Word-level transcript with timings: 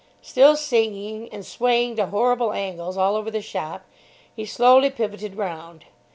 Still 0.23 0.55
singing, 0.55 1.29
and 1.31 1.45
swaying 1.45 1.97
to 1.97 2.07
horrible 2.07 2.53
angles 2.53 2.97
all 2.97 3.15
over 3.15 3.29
the 3.29 3.39
shop, 3.39 3.85
he 4.35 4.47
slowly 4.47 4.89
pivoted 4.89 5.37
round. 5.37 5.85